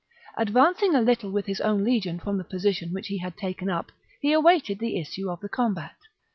Advancing 0.35 0.95
a 0.95 0.99
little 1.03 1.29
with 1.29 1.45
his 1.45 1.61
own 1.61 1.83
legion 1.83 2.17
from 2.19 2.39
the 2.39 2.43
position 2.43 2.91
which 2.91 3.07
he 3.09 3.19
had 3.19 3.37
taken 3.37 3.69
up, 3.69 3.91
he 4.19 4.33
awaited 4.33 4.79
the 4.79 4.99
issue 4.99 5.29
of 5.29 5.39
the 5.41 5.47
combat. 5.49 5.93